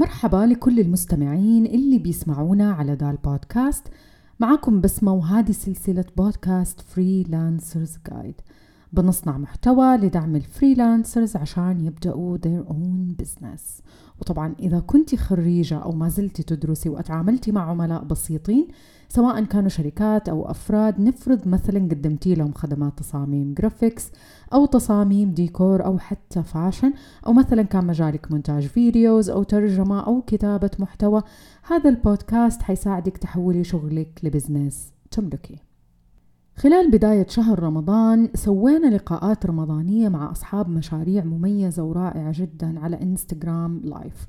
[0.00, 3.88] مرحبا لكل المستمعين اللي بيسمعونا على دال بودكاست.
[4.40, 8.34] معكم بسمة وهذه سلسلة بودكاست Freelancers Guide
[8.92, 13.82] بنصنع محتوى لدعم ال freelancers عشان يبدأوا their own business.
[14.20, 18.68] وطبعا إذا كنت خريجة أو ما زلت تدرسي وأتعاملتي مع عملاء بسيطين
[19.08, 24.10] سواء كانوا شركات أو أفراد نفرض مثلا قدمتي لهم خدمات تصاميم graphics
[24.52, 26.92] أو تصاميم ديكور أو حتى fashion
[27.26, 31.22] أو مثلا كان مجالك مونتاج videos أو ترجمة أو كتابة محتوى
[31.62, 35.69] هذا البودكاست حيساعدك تحولي شغلك ل business تملكي.
[36.56, 43.80] خلال بداية شهر رمضان سوينا لقاءات رمضانية مع أصحاب مشاريع مميزة ورائعة جدا على إنستغرام
[43.84, 44.26] live.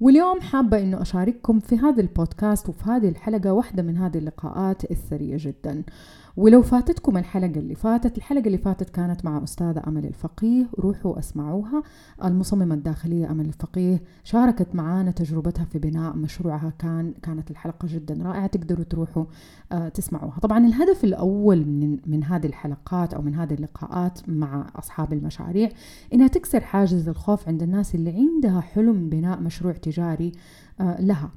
[0.00, 5.36] واليوم حابة إنه أشارككم في هذا البودكاست وفي هذه الحلقة واحدة من هذه اللقاءات الثرية
[5.40, 5.82] جدا.
[6.36, 10.66] ولو فاتتكم الحلقة اللي فاتت الحلقة اللي فاتت كانت مع أستاذة أمل الفقيه.
[10.78, 11.82] روحوا أسمعوها.
[12.24, 16.72] المصممة الداخلية أمل الفقيه شاركت معانا تجربتها في بناء مشروعها.
[16.78, 19.24] كان كانت الحلقة جدا رائعة تقدروا تروحوا
[19.72, 20.38] آه تسمعوها.
[20.40, 25.68] طبعا الهدف الأول من, من هذه الحلقات أو من هذه اللقاءات مع أصحاب المشاريع
[26.12, 30.32] إنها تكسر حاجز الخوف عند الناس اللي عندها حلم بناء مشروع تجاري
[30.80, 31.30] آه لها.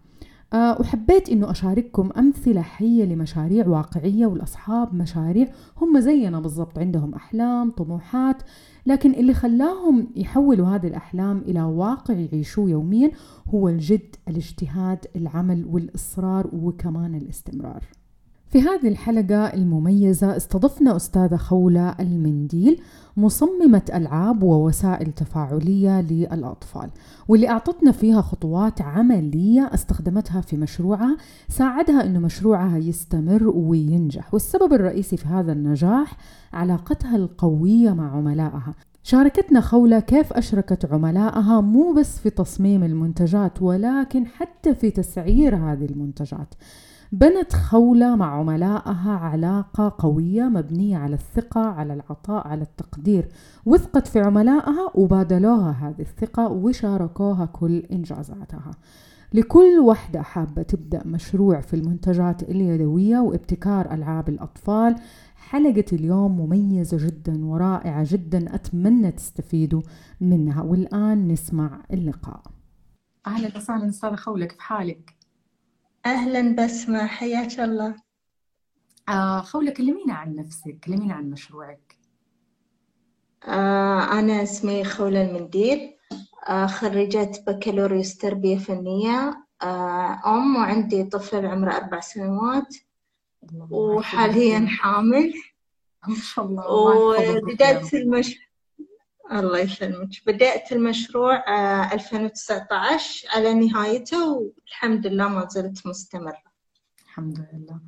[0.53, 5.47] وحبيت إنه أشارككم أمثلة حية لمشاريع واقعية والأصحاب مشاريع
[5.77, 8.43] هم زينا بالضبط عندهم أحلام طموحات
[8.85, 13.11] لكن اللي خلاهم يحولوا هذه الأحلام إلى واقع يعيشوه يوميا
[13.47, 17.98] هو الجد الاجتهاد العمل والإصرار وكمان الاستمرار.
[18.49, 22.81] في هذه الحلقة المميزة استضفنا أستاذة خولة المنديل
[23.17, 26.89] مصممة ألعاب ووسائل تفاعلية للأطفال
[27.27, 31.17] واللي أعطتنا فيها خطوات عملية استخدمتها في مشروعها
[31.49, 36.17] ساعدها أنه مشروعها يستمر وينجح والسبب الرئيسي في هذا النجاح
[36.53, 38.73] علاقتها القوية مع عملائها.
[39.03, 45.85] شاركتنا خولة كيف أشركت عملائها مو بس في تصميم المنتجات ولكن حتى في تسعير هذه
[45.85, 46.53] المنتجات.
[47.11, 53.27] بنت خولة مع عملائها علاقة قوية مبنية على الثقة على العطاء على التقدير.
[53.65, 58.71] وثقت في عملائها وبادلوها هذه الثقة وشاركوها كل إنجازاتها.
[59.33, 64.95] لكل وحدة حابة تبدأ مشروع في المنتجات اليدوية وابتكار ألعاب الأطفال
[65.35, 68.55] حلقة اليوم مميزة جدا ورائعة جدا.
[68.55, 69.81] أتمنى تستفيدوا
[70.21, 70.61] منها.
[70.61, 72.41] والآن نسمع اللقاء.
[73.27, 75.18] أهلا وسهلا أستاذة خولة كيف حالك؟
[76.09, 77.95] أهلا بسمة حياك الله.
[79.09, 81.97] آه خولة كلمينا عن نفسك كلمينا عن مشروعك.
[83.45, 85.97] آه أنا اسمي خولة المنديل.
[86.47, 89.45] آه خريجة بكالوريوس تربية فنية.
[89.61, 92.75] آه أم وعندي طفل عمره أربع سنوات.
[93.69, 95.33] وحاليا حامل.
[96.07, 96.97] ما شاء الله
[97.41, 98.48] وبدأت المشروع.
[99.31, 100.09] الله يسلمك.
[100.27, 101.43] بدأت المشروع
[101.93, 106.43] 2019 على نهايته والحمد لله ما زلت مستمرة.
[107.05, 107.79] الحمد لله.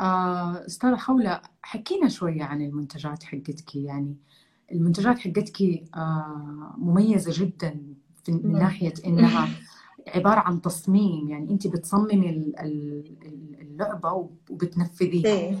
[0.00, 3.76] آه، أستاذة خولة حكينا شوية عن المنتجات حقتك.
[3.76, 4.16] يعني
[4.72, 5.62] المنتجات حقتك
[5.96, 7.80] آه، مميزة جدا
[8.28, 9.48] من ناحية إنها
[10.14, 11.28] عبارة عن تصميم.
[11.28, 12.52] يعني أنت بتصممي
[13.60, 15.58] اللعبة وبتنفذيها.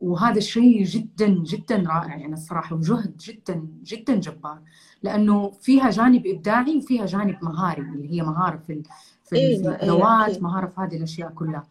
[0.00, 2.16] وهذا الشيء جدا جدا رائع.
[2.16, 4.58] يعني الصراحة وجهد جدا جدا جبار.
[5.02, 8.82] لأنه فيها جانب إبداعي وفيها جانب مهاري اللي هي مهارة في
[9.24, 11.66] في أيوة الأدوات أيوة مهارة في هذه الأشياء كلها.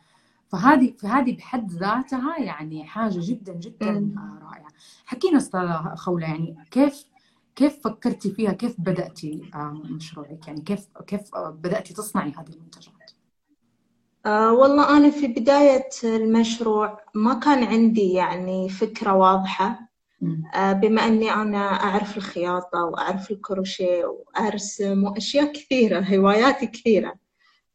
[0.48, 4.40] فهذه فهذه بحد ذاتها يعني حاجة جدا جدا مم.
[4.44, 4.70] رائعة.
[5.06, 7.06] حكينا أستاذة خولة يعني كيف
[7.56, 9.42] كيف فكرتي فيها؟ كيف بدأتي
[9.90, 13.09] مشروعك؟ يعني كيف كيف بدأتي تصنعي هذه المنتجات؟
[14.30, 19.90] آه والله أنا في بداية المشروع ما كان عندي يعني فكرة واضحة.
[20.56, 27.14] آه بما أني أنا أعرف الخياطة وأعرف الكروشيه وأرسم وأشياء كثيرة هواياتي كثيرة.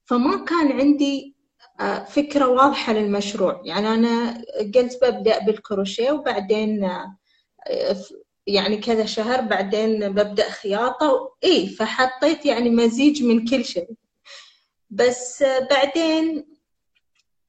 [0.04, 1.34] فما كان عندي
[1.80, 3.62] آه فكرة واضحة للمشروع.
[3.64, 4.44] يعني أنا
[4.74, 6.90] قلت ببدأ بالكروشيه وبعدين
[8.46, 13.88] يعني كذا شهر بعدين ببدأ خياطة إيه فحطيت يعني مزيج من كل شيء.
[14.94, 16.46] بس بعدين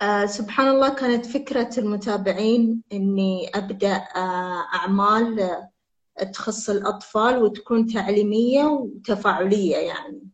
[0.02, 8.66] آه سبحان الله كانت فكرة المتابعين إني أبدأ آه أعمال آه تخص الأطفال وتكون تعليمية
[8.66, 10.30] وتفاعلية يعني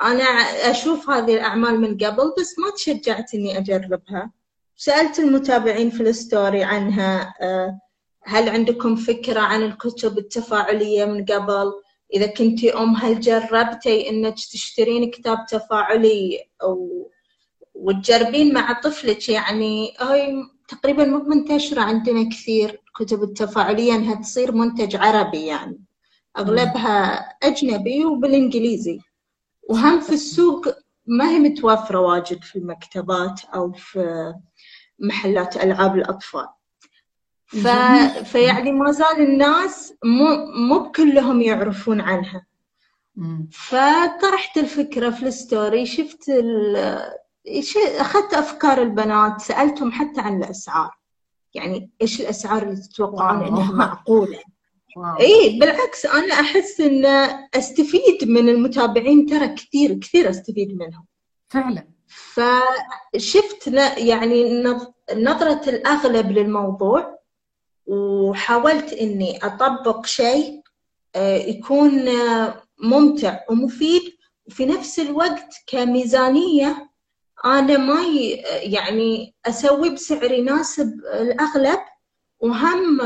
[0.00, 0.24] أنا
[0.70, 4.30] أشوف هذه الأعمال من قبل بس ما تشجعت إني أجربها
[4.76, 7.34] سألت المتابعين في الستوري عنها
[8.22, 11.72] هل عندكم فكرة عن الكتب التفاعلية من قبل؟
[12.14, 17.10] إذا كنتي أم هل جربتي إنك تشترين كتاب تفاعلي أو
[17.74, 20.34] وتجربين مع طفلك؟ يعني هاي
[20.68, 25.80] تقريبا مو منتشرة عندنا كثير الكتب التفاعلية إنها تصير منتج عربي يعني.
[26.38, 29.00] أغلبها أجنبي وبالإنجليزي.
[29.68, 30.68] وهم في السوق
[31.06, 34.34] ما هي متوفرة واجد في المكتبات أو في
[34.98, 36.46] محلات ألعاب الأطفال.
[37.50, 37.68] ف...
[38.24, 42.46] فيعني ما زال الناس مو مو بكلهم يعرفون عنها.
[43.52, 46.76] فطرحت الفكرة في الستوري شفت ال...
[47.98, 50.90] أخذت أفكار البنات سألتهم حتى عن الأسعار.
[51.54, 54.38] يعني إيش الأسعار اللي تتوقعون إنها معقولة؟
[55.20, 57.06] إي بالعكس أنا أحس إن
[57.54, 61.04] أستفيد من المتابعين ترى كثير كثير أستفيد منهم.
[61.48, 61.88] فعلا.
[62.06, 63.66] فشفت
[63.96, 64.62] يعني
[65.16, 67.19] نظرة الأغلب للموضوع
[67.90, 70.60] وحاولت إني أطبق شيء
[71.16, 74.02] آه، يكون آه، ممتع ومفيد.
[74.46, 76.90] وفي نفس الوقت كميزانية
[77.44, 78.02] أنا ما
[78.62, 81.78] يعني أسوي بسعر يناسب الأغلب.
[82.40, 82.96] وهم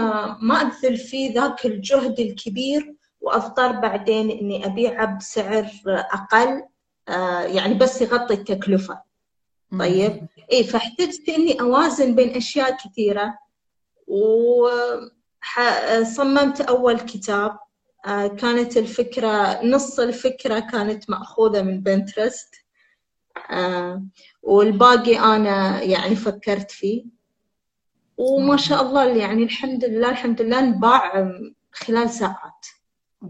[0.47, 5.71] ما أبذل فيه ذاك الجهد الكبير وأضطر بعدين إني أبيعه بسعر
[7.09, 9.03] آه، يعني بس يغطي التكلفة.
[9.79, 10.27] طيب.
[10.53, 13.44] إيه فاحتجت إني أوازن بين أشياء كثيرة.
[15.57, 17.59] وصممت أول كتاب.
[18.07, 22.55] آه، كانت الفكرة نص الفكرة كانت مأخوذة من بنترست
[23.51, 24.03] آه،
[24.43, 27.05] والباقي أنا يعني فكرت فيه.
[28.17, 31.31] وما شاء الله يعني الحمد لله الحمد لله انباع
[31.73, 32.67] خلال ساعات.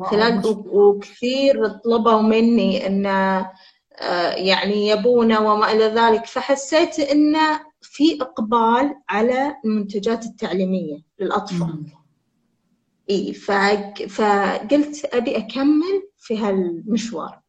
[0.01, 3.53] خلال وكثير طلبوا مني إن آه،
[4.35, 6.27] يعني يبونا وما إلى ذلك.
[6.27, 7.37] فحسيت إن
[7.95, 11.87] في إقبال على المنتجات التعليمية للأطفال.
[13.11, 13.33] إي
[14.09, 17.41] فقلت أبي أكمل في هالمشوار.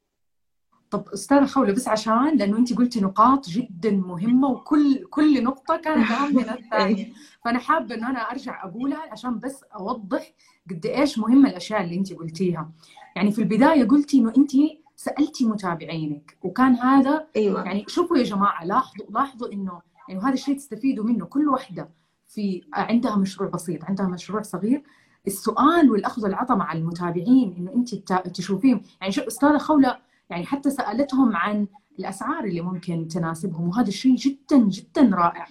[0.91, 6.11] طب أستاذة خولة بس عشان لأنه أنت قلتي نقاط جدا مهمة وكل كل نقطة كانت
[6.11, 7.13] اهم من الثانية.
[7.45, 10.33] فأنا حابة إن أنا أرجع أقولها عشان بس أوضح
[10.69, 12.71] قد إيش مهمة الأشياء اللي أنت قلتيها.
[13.15, 14.51] يعني في البداية قلتي إنه أنت
[14.95, 17.63] سألتي متابعينك وكان هذا أيوة.
[17.65, 21.89] يعني شوفوا يا جماعة لاحظوا لاحظوا إنه يعني هذا الشيء تستفيدوا منه كل وحدة
[22.27, 24.83] في عندها مشروع بسيط عندها مشروع صغير.
[25.27, 29.97] السؤال والأخذ والعطاء مع المتابعين إنه أنت تشوفين يعني شوف أستاذة خولة
[30.29, 31.67] يعني حتى سألتهم عن
[31.99, 35.47] الأسعار اللي ممكن تناسبهم وهذا الشيء جدا جدا رائع.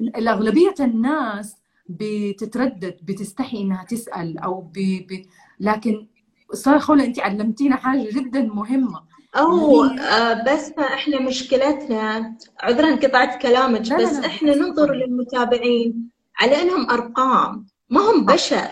[0.00, 1.56] الأغلبية الناس
[1.88, 4.72] بتتردد بتستحي إنها تسأل أو ب...
[4.78, 5.26] ب...
[5.60, 6.06] لكن
[6.52, 9.02] أستاذة خولة أنت علمتينا حاجة جدا مهمة.
[9.36, 17.66] أو آه بس إحنا مشكلتنا عذرا قطعت كلامك بس إحنا ننظر للمتابعين على إنهم أرقام
[17.90, 18.68] ما هم بشر.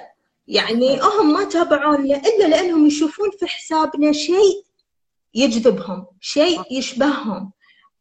[0.49, 4.65] يعني هم ما تابعونا إلا لأنهم يشوفون في حسابنا شيء
[5.35, 7.53] يجذبهم شيء يشبههم.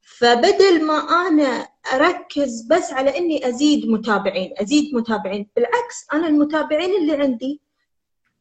[0.02, 0.98] فبدل ما
[1.28, 7.62] أنا أركز بس على إني أزيد متابعين أزيد متابعين بالعكس أنا المتابعين اللي عندي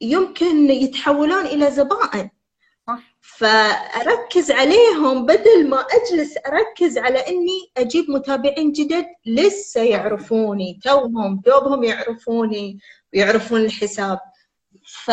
[0.00, 2.30] يمكن يتحولون إلى زبائن.
[3.20, 11.84] فأركز عليهم بدل ما أجلس أركز على إني أجيب متابعين جدد لسه يعرفوني توهم دوبهم
[11.84, 12.78] يعرفوني
[13.14, 14.18] ويعرفون الحساب.
[14.86, 15.10] ف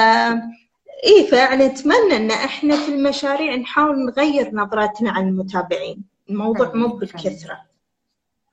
[1.06, 6.04] إي فيعني أتمنى إن إحنا في المشاريع نحاول نغير نظرتنا عن المتابعين.
[6.30, 7.62] الموضوع مو بالكثرة.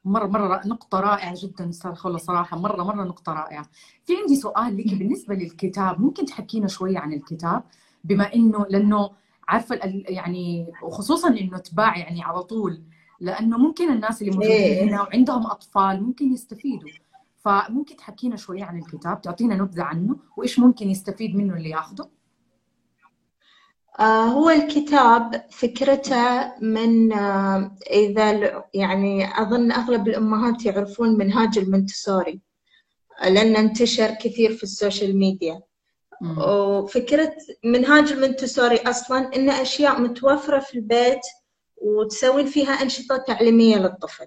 [0.04, 2.58] مرة مرة نقطة رائعة جدا أستاذ خولة صراحة.
[2.58, 3.66] مرة مرة نقطة رائعة.
[4.04, 6.00] في عندي سؤال لك بالنسبة للكتاب.
[6.00, 7.62] ممكن تحكينا شوية عن الكتاب؟
[8.04, 9.10] بما إنه لأنه
[9.48, 12.82] عارفة يعني وخصوصا إنه تباع يعني على طول
[13.20, 14.84] لأنه ممكن الناس اللي موجودين إيه.
[14.84, 16.88] هنا وعندهم أطفال ممكن يستفيدوا.
[17.44, 22.08] فممكن تحكينا شوية عن الكتاب تعطينا نبذة عنه وإيش ممكن يستفيد منه اللي ياخذه؟
[24.00, 32.40] آه، هو الكتاب فكرته من آه، إذا يعني أظن أغلب الأمهات يعرفون منهاج المنتسوري
[33.22, 35.60] لأنه انتشر كثير في ال social media
[36.38, 37.32] وفكرة
[37.64, 41.20] منهاج المنتسوري أصلا إن أشياء متوفرة في البيت
[41.76, 44.26] وتسوين فيها أنشطة تعليمية للطفل.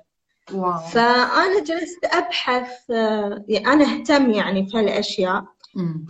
[0.54, 0.78] wow.
[0.78, 5.46] فأنا جلست أبحث آه، أنا أهتم يعني في هالأشياء.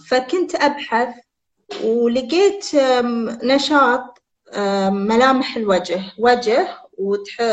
[0.09, 1.15] فكنت أبحث
[1.83, 2.65] ولقيت
[3.43, 4.23] نشاط
[4.89, 6.67] ملامح الوجه وجه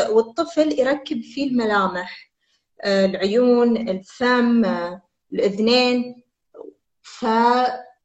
[0.09, 2.31] والطفل يركب فيه الملامح
[2.81, 5.01] آه، العيون الفم آه،
[5.33, 6.23] الأذنين.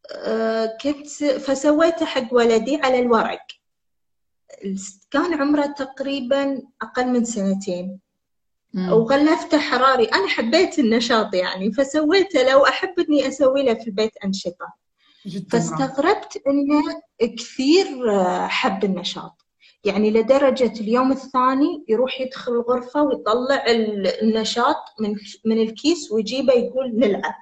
[0.08, 3.46] فكنت آه، فسويته حق ولدي على الورق.
[5.10, 7.98] كان عمره تقريبا أقل من سنتين.
[8.92, 10.04] وغلفته حراري.
[10.04, 11.72] أنا حبيت النشاط يعني.
[11.72, 14.72] فسويته لو أحب إني أسوي له في البيت أنشطة.
[15.50, 16.82] فاستغربت إنه
[17.20, 17.86] كثير
[18.48, 19.44] حب النشاط.
[19.84, 23.64] يعني لدرجة اليوم الثاني يروح يدخل الغرفة ويطلع
[24.22, 27.34] النشاط من من الكيس ويجيبه يقول نلعب.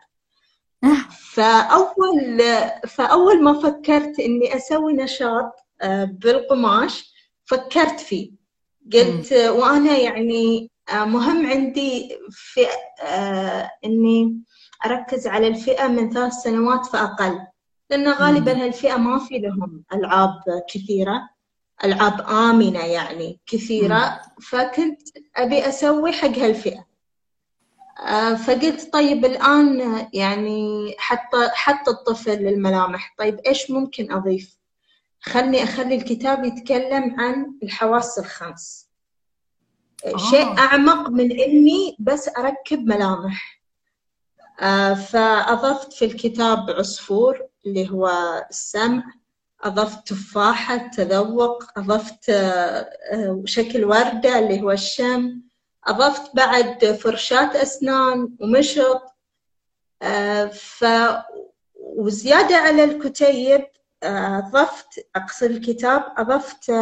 [1.10, 2.40] فأول
[2.88, 5.52] فأول ما فكرت إني أسوي نشاط
[5.82, 7.14] آه، بالقماش
[7.44, 8.30] فكرت فيه.
[8.92, 12.60] قلت وأنا يعني آه، مهم عندي في
[13.02, 14.40] آه، إني
[14.86, 17.38] أركز على الفئة من ثلاث سنوات فأقل.
[17.90, 20.34] لأن غالبا هالفئة ما في لهم ألعاب
[20.68, 21.28] كثيرة
[21.84, 24.20] ألعاب آمنة يعني كثيرة.
[24.50, 25.00] فكنت
[25.36, 26.78] أبي أسوي حق هالفئة.
[26.78, 26.86] آه،
[28.46, 34.58] فقلت طيب الآن يعني حتى حتى الطفل للملامح طيب إيش ممكن أضيف؟
[35.20, 38.88] خلني أخلي الكتاب يتكلم عن الحواس الخمس.
[40.06, 40.16] آه.
[40.16, 43.60] شيء أعمق من إني بس أركب ملامح.
[44.60, 48.08] آه، فأضفت في الكتاب عصفور اللي هو
[48.50, 49.04] السمع
[49.62, 55.45] أضفت تفاحة التذوق أضفت آه، شكل وردة اللي هو الشم
[55.86, 59.02] أضفت بعد فرشاة أسنان ومشط
[60.52, 60.84] ف
[61.74, 63.66] وزيادة على الكتيب
[64.02, 66.72] أضفت أقصد الكتاب أضفت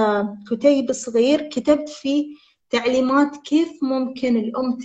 [0.50, 2.36] كتيب صغير كتبت فيه
[2.70, 4.78] تعليمات كيف ممكن الأم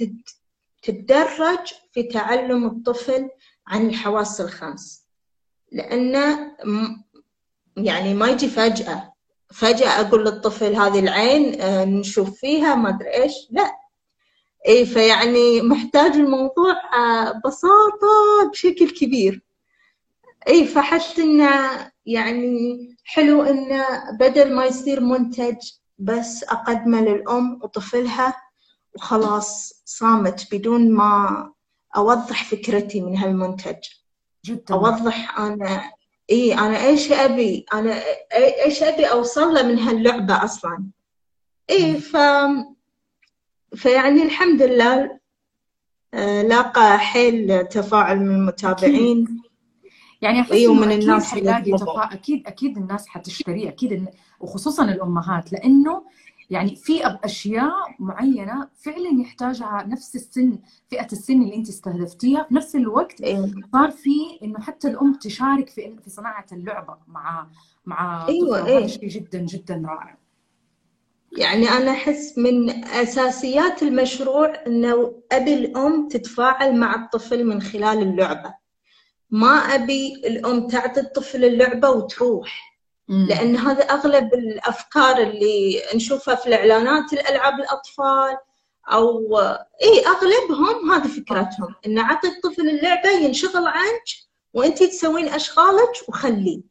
[0.84, 3.30] تتدرج في تعلم الطفل
[3.68, 5.06] عن الحواس الخمس.
[5.72, 6.52] لأنه
[7.78, 9.14] يعني ما يجي فجأة
[9.54, 13.79] فجأة أقول للطفل هذه العين آه، نشوف فيها ما أدري إيش لا.
[14.66, 19.42] إيه فيعني محتاج الموضوع آه، بساطة بشكل كبير.
[20.48, 21.52] إيه فحس إنه
[22.06, 23.86] يعني حلو إنه
[24.20, 25.58] بدل ما يصير منتج
[26.00, 28.36] بس أقدمه للأم وطفلها
[28.96, 31.54] وخلاص صامت بدون ما
[31.96, 33.76] أوضح فكرتي من هالمنتج.
[34.46, 35.92] جدا أوضح أنا
[36.32, 38.02] إي أنا إيش أبي؟ أنا
[38.66, 40.86] إيش أبي أوصل له من هاللعبة أصلا؟
[41.70, 42.18] إي ف
[43.76, 45.20] فيعني الحمد لله
[46.14, 49.42] آه، لاقى حيل تفاعل من المتابعين.
[50.22, 52.14] يعني أحس أيوة من الناس حيلاقي تفا...
[52.14, 54.08] أكيد أكيد الناس حتشتري أكيد
[54.40, 56.04] وخصوصا الأمهات لأنه
[56.50, 60.60] يعني في أشياء معينة فعلا يحتاجها نفس السن
[60.90, 62.44] فئة السن اللي أنت استهدفتيها.
[62.44, 63.52] في نفس الوقت أيوة.
[63.74, 67.48] صار في إنه حتى الأم تشارك في في صناعة اللعبة مع
[67.86, 70.18] مع أيوه أيوه شيء جدا جدا رائع.
[71.38, 78.54] يعني أنا أحس من أساسيات المشروع إنه أبي الأم تتفاعل مع الطفل من خلال اللعبة.
[79.30, 82.80] ما أبي الأم تعطي الطفل اللعبة وتروح.
[83.08, 88.38] لأن هذا أغلب الأفكار اللي نشوفها في الإعلانات الالعاب الأطفال
[88.92, 89.38] أو
[89.82, 91.76] اي أغلبهم هذه فكرتهم.
[91.86, 94.04] إن اعطي الطفل اللعبة ينشغل عنك
[94.54, 96.62] وانت تسوين أشغالك وخليه.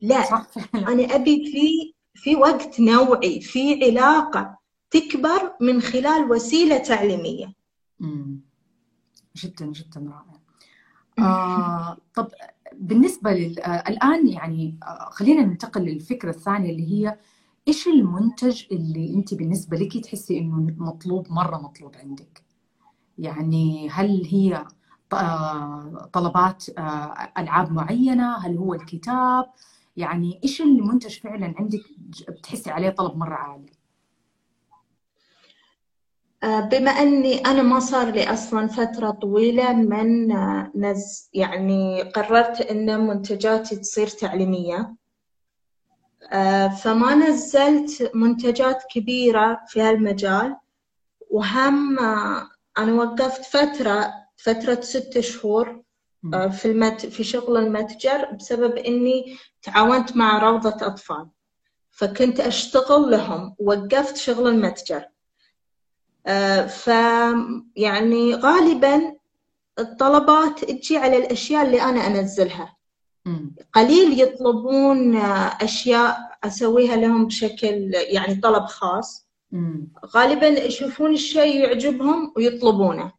[0.00, 4.58] لا أنا أبي في في وقت نوعي في علاقة
[4.90, 7.52] تكبر من خلال وسيلة تعليمية.
[9.36, 10.40] جدا جدا رائع.
[11.18, 12.28] آه طب
[12.72, 13.60] بالنسبة لل...
[13.60, 17.18] آه الآن يعني آه خلينا ننتقل للفكرة الثانية اللي هي
[17.68, 22.42] إيش المنتج اللي أنت بالنسبة لك تحسي إنه مطلوب مرة مطلوب عندك؟
[23.18, 24.66] يعني هل هي
[25.12, 26.64] آه، طلبات
[27.38, 29.46] ألعاب معينة؟ هل هو الكتاب؟
[29.96, 31.80] يعني إيش المنتج فعلا عندك
[32.28, 33.72] بتحسي عليه طلب مرة عالي.
[36.42, 42.60] آه، بما أني أنا ما صار لي أصلا فترة طويلة من آه، نز يعني قررت
[42.60, 44.94] إن منتجاتي تصير تعليمية.
[46.32, 50.56] آه، فما نزلت منتجات كبيرة في هالمجال
[51.30, 51.98] وهم
[52.78, 55.82] أنا وقفت فترة فترة ست شهور
[56.50, 61.28] في المت في شغل المتجر بسبب إني تعاونت مع روضة أطفال.
[61.96, 65.04] فكنت أشتغل لهم وقفت شغل المتجر.
[66.26, 66.86] آه، ف
[67.76, 69.16] يعني غالبا
[69.78, 72.76] الطلبات تجي على الأشياء اللي أنا أنزلها.
[73.74, 79.26] قليل يطلبون آه، أشياء أسويها لهم بشكل يعني طلب خاص.
[80.06, 83.12] غالبا يشوفون الشيء يعجبهم ويطلبونه.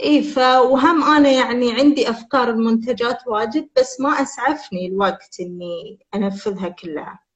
[0.00, 7.31] اي فوهم أنا يعني عندي أفكار المنتجات واجد بس ما أسعفني الوقت إني أنفذها كلها.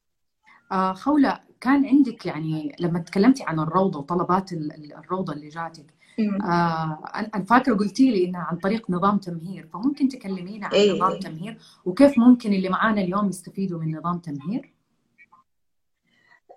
[0.71, 5.85] آه خولة كان عندك يعني لما تكلمتي عن الروضة وطلبات الروضة اللي جاتك
[6.19, 6.99] آه
[7.35, 10.93] أنا فاكرة قلتي لي إنها عن طريق نظام تمهير فممكن تكلمينا عن إيه.
[10.93, 14.73] نظام تمهير وكيف ممكن اللي معانا اليوم يستفيدوا من نظام تمهير؟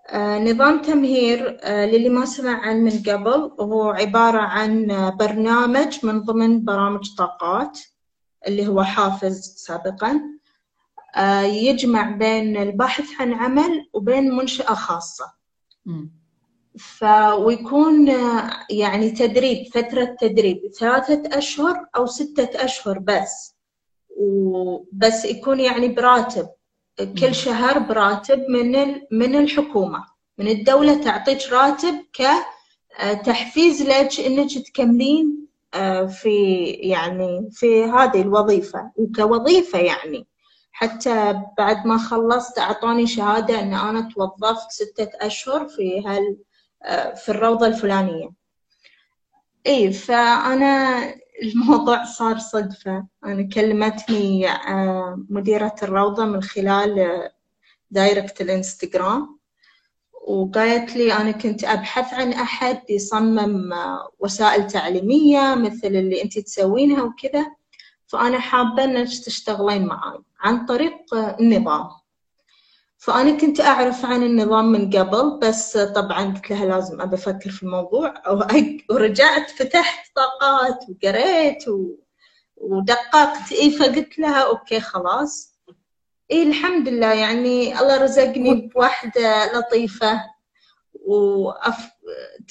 [0.09, 4.87] آه نظام تمهير آه للي ما سمع عنه من قبل هو عبارة عن
[5.19, 7.79] برنامج من ضمن برامج طاقات
[8.47, 10.21] اللي هو حافز سابقا
[11.45, 15.25] يجمع بين البحث عن عمل وبين منشأة خاصة.
[16.79, 17.05] ف
[17.39, 23.55] ويكون آه، يعني تدريب فترة تدريب ثلاثة أشهر أو ستة أشهر بس.
[24.17, 26.49] وبس يكون يعني براتب
[27.21, 28.73] كل شهر براتب من
[29.11, 30.05] من الحكومة.
[30.39, 38.91] من الدولة تعطيك راتب كتحفيز لك إنك تكملين آه، في يعني في هذه الوظيفة.
[38.97, 40.27] وكوظيفة يعني.
[40.73, 46.37] حتى بعد ما خلصت أعطوني شهادة أن أنا توظفت ستة أشهر في هال
[46.83, 48.31] آه، في الروضة الفلانية.
[49.67, 51.05] إي فأنا
[51.43, 53.07] الموضوع صار صدفة.
[53.25, 57.23] أنا كلمتني آه، مديرة الروضة من خلال
[57.91, 59.41] دايركت الإنستغرام
[60.27, 63.73] وقالت لي أنا كنت أبحث عن أحد يصمم
[64.19, 67.47] وسائل تعليمية مثل اللي أنت تسوينها وكذا
[68.07, 71.89] فأنا حابة أنك تشتغلين معي عن طريق النظام.
[72.99, 77.63] فأنا كنت أعرف عن النظام من قبل بس طبعا قلت لها لازم أبى أفكر في
[77.63, 78.15] الموضوع.
[78.91, 81.65] ورجعت فتحت طاقات وقريت.
[82.57, 83.53] ودققت.
[83.53, 85.59] إيه فقلت لها أوكي خلاص.
[86.31, 87.13] إيه الحمد لله.
[87.13, 90.21] يعني الله رزقني بواحدة لطيفة.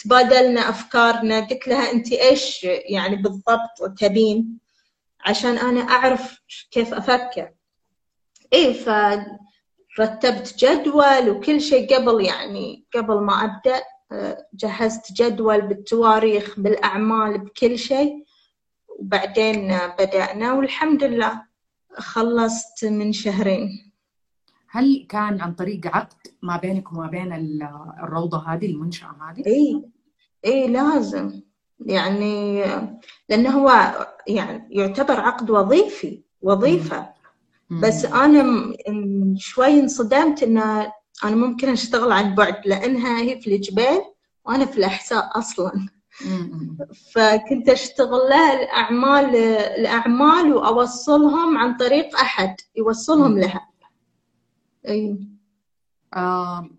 [0.04, 0.70] وتبادلنا.
[0.70, 1.40] أفكارنا.
[1.40, 4.60] قلت لها أنت إيش يعني بالضبط تبين؟
[5.22, 6.42] عشان أنا أعرف
[6.72, 7.52] كيف أفكر.
[8.54, 8.74] إيه
[9.98, 13.82] فرتبت جدول وكل شيء قبل يعني قبل ما أبدأ
[14.54, 18.26] جهزت جدول بالتواريخ بالأعمال بكل شيء
[19.00, 21.44] وبعدين بدأنا والحمد لله
[21.98, 23.92] خلصت من شهرين
[24.70, 27.34] هل كان عن طريق عقد ما بينك وما بين
[28.04, 29.84] الروضة هذه المنشأة هذه؟ اي
[30.46, 31.42] اي لازم
[31.80, 32.64] يعني
[33.30, 33.92] لأنه هو
[34.28, 37.19] يعني يعتبر عقد وظيفي وظيفة مم.
[37.72, 38.74] بس أنا
[39.38, 44.02] شوي انصدمت إن أنا ممكن أشتغل عن بعد لأنها هي في الجبال
[44.46, 45.86] وأنا في الأحساء أصلاً.
[47.16, 49.36] فكنت أشتغل لها الأعمال
[49.80, 53.70] الأعمال وأوصلهم عن طريق أحد يوصلهم لها.
[54.88, 55.20] أي.
[56.14, 56.70] آه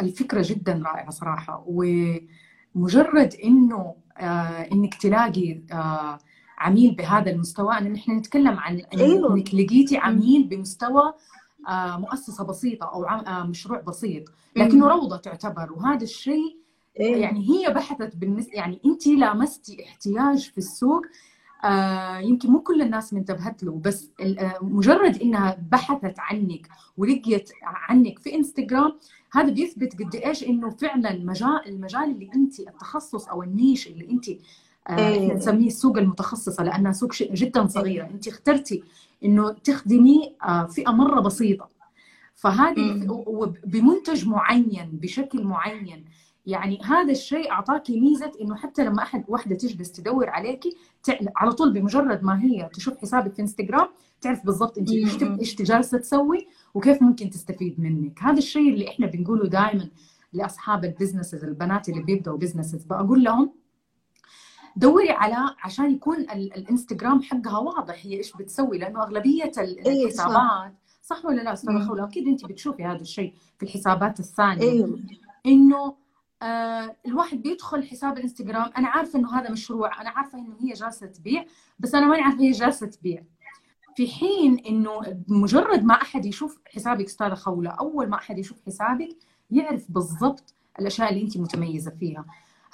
[0.00, 6.18] الفكرة جدا رائعة صراحة ومجرد إنه آه إنك تلاقي آه
[6.58, 9.34] عميل بهذا المستوى ان نحن نتكلم عن أيوه.
[9.34, 11.14] إنك لقيتي عميل بمستوى
[11.68, 14.24] آه مؤسسة بسيطة أو آه مشروع بسيط
[14.56, 16.56] لكنه روضة تعتبر وهذا الشيء
[17.00, 21.02] إيه؟ يعني هي بحثت بالنسبة يعني أنت لامستي احتياج في السوق
[21.64, 24.10] آه يمكن مو كل الناس انتبهت له بس
[24.60, 28.92] مجرد إنها بحثت عنك ولقيت عنك في إنستغرام
[29.32, 34.26] هذا بيثبت قد إيش إنه فعلا مجال المجال اللي أنت التخصص أو النيش اللي أنت
[34.88, 35.32] آه إيه.
[35.32, 38.10] نسميه السوق المتخصصة لأنها سوق جدا صغيره إيه.
[38.10, 38.82] انت اخترتي
[39.24, 41.68] إنه تخدمي آه فئة مرة بسيطة.
[42.34, 43.06] فهذه
[43.64, 46.04] بمنتج معين بشكل معين.
[46.46, 50.76] يعني هذا الشيء اعطاكي ميزة إنه حتى لما أحد واحدة تجلس تدور عليكي
[51.36, 53.88] على طول بمجرد ما هي تشوف حسابك في إنستغرام
[54.20, 58.18] تعرف بالضبط انت إيش إيش جالسه تسوي وكيف ممكن تستفيد منك.
[58.22, 59.88] هذا الشيء اللي إحنا بنقوله دائما
[60.32, 63.52] لأصحاب ال businesses البنات اللي بيبدأوا businesses بقول لهم
[64.76, 70.74] دوري على عشان يكون الانستغرام حقها واضح هي إيش بتسوي لأنه أغلبية إيه، الحسابات.
[71.02, 74.62] صح ولا لا أستاذة خولة؟ أكيد أنت بتشوفي هذا الشيء في الحسابات الثانية.
[74.62, 75.00] أيوه.
[75.46, 75.94] إنه
[76.42, 78.70] آه الواحد بيدخل حساب الانستغرام.
[78.78, 81.44] أنا عارفة إنه هذا مشروع أنا عارفة إنه هي جالسة تبيع
[81.78, 83.22] بس أنا ماني عارفة هي جالسة تبيع.
[83.96, 89.16] في حين إنه مجرد ما أحد يشوف حسابك أستاذة خولة أول ما أحد يشوف حسابك
[89.50, 92.24] يعرف بالضبط الأشياء اللي أنت متميزة فيها.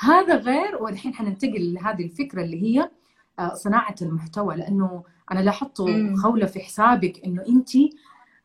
[0.02, 2.90] هذا غير والحين حننتقل لهذه الفكرة اللي هي
[3.38, 4.56] آه، صناعة المحتوى.
[4.56, 5.82] لأنه أنا لاحظت
[6.22, 7.70] خولة في حسابك إنه أنت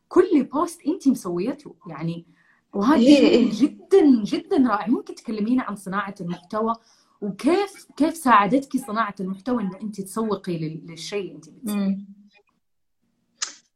[0.07, 1.75] كل بوست أنت مسويته.
[1.87, 2.25] يعني
[2.73, 3.49] وهذا إيه إيه.
[3.53, 4.87] جدا جدا رائع.
[4.87, 6.75] ممكن تكلمينا عن صناعة المحتوى
[7.21, 11.97] وكيف كيف ساعدتك صناعة المحتوى إنه أنت تسوقي للشيء اللي أنت بتسويه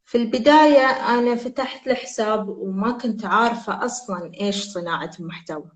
[0.04, 5.70] في البداية أنا فتحت الحساب وما كنت عارفة أصلا إيش صناعة المحتوى.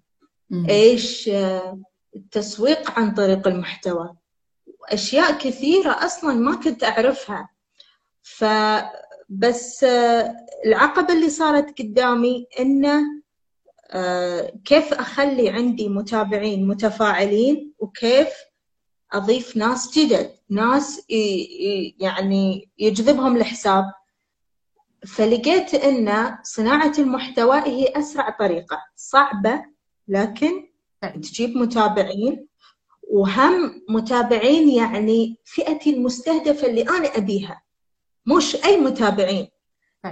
[0.69, 1.81] إيش آه،
[2.16, 4.16] التسويق عن طريق المحتوى.
[4.85, 7.48] أشياء كثيرة أصلا ما كنت أعرفها.
[8.22, 13.02] فبس آه، العقبة اللي صارت قدامي إنه
[13.90, 18.29] آه، كيف أخلي عندي متابعين متفاعلين وكيف
[19.12, 21.02] أضيف ناس جدد ناس
[22.00, 23.85] يعني يجذبهم الحساب.
[25.07, 29.64] فلقيت أن صناعة المحتوى هي أسرع طريقة صعبة
[30.09, 30.65] لكن
[31.03, 32.47] تجيب متابعين
[33.11, 37.63] وهم متابعين يعني فئتي المستهدفة اللي أنا أبيها
[38.27, 39.49] مش أي متابعين.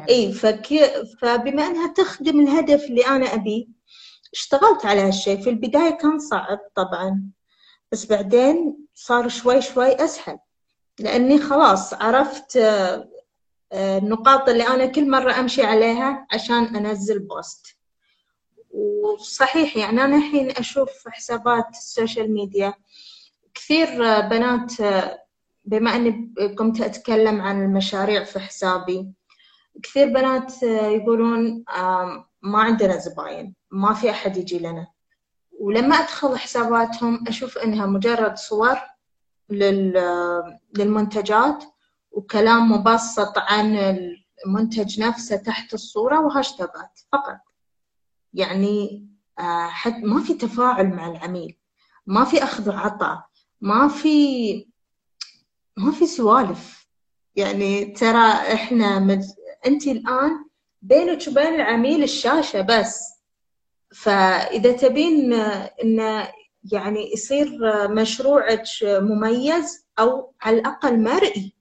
[0.08, 0.80] اي فكي...
[1.22, 3.66] فبما أنها تخدم الهدف اللي أنا أبيه
[4.32, 5.40] اشتغلت على هالشيء.
[5.40, 7.30] في البداية كان صعب طبعا
[7.92, 10.38] بس بعدين صار شوي شوي أسهل.
[10.98, 13.08] لأني خلاص عرفت آه،
[13.72, 17.73] النقاط اللي أنا كل مرة أمشي عليها عشان أنزل post.
[18.74, 22.74] وصحيح يعني أنا الحين أشوف حسابات ال social media
[23.54, 23.88] كثير
[24.20, 24.72] بنات
[25.64, 29.08] بما أني قمت أتكلم عن المشاريع في حسابي
[29.82, 31.64] كثير بنات يقولون
[32.42, 34.86] ما عندنا زباين ما في أحد يجي لنا.
[35.60, 38.78] ولما أدخل حساباتهم أشوف إنها مجرد صور
[40.78, 41.64] للمنتجات
[42.10, 43.76] وكلام مبسط عن
[44.46, 47.36] المنتج نفسه تحت الصورة وهاشتاجات فقط.
[48.34, 49.06] يعني
[49.38, 51.56] آه، حد ما في تفاعل مع العميل
[52.06, 53.26] ما في أخذ وعطاء
[53.60, 54.66] ما في
[55.76, 56.88] ما في سوالف.
[57.36, 59.22] يعني ترى إحنا مج...
[59.66, 60.44] أنت الآن
[60.82, 63.00] بينك وبين العميل الشاشة بس.
[63.94, 66.26] فإذا تبين إن
[66.72, 71.54] يعني يصير مشروعك مميز أو على الأقل مرئي.